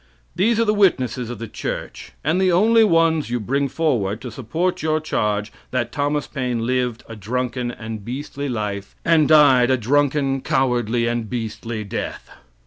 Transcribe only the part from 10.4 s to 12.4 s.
cowardly, and beastly death.